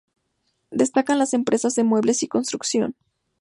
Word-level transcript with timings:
Destacan 0.71 1.19
las 1.19 1.35
empresas 1.35 1.75
de 1.75 1.83
muebles 1.83 2.23
y 2.23 2.27
construcción. 2.27 2.95